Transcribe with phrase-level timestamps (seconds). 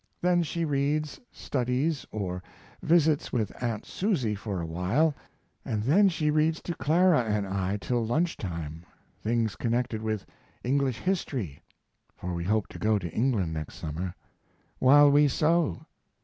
[0.19, 2.41] Then she reads studdies or
[2.81, 5.13] visits with aunt Susie for a while,
[5.63, 8.83] and then she reads to Clara and I till lunch time
[9.21, 10.25] things connected with
[10.63, 11.61] English history
[12.15, 14.15] (for we hope to go to England next summer)
[14.79, 15.85] while we sew.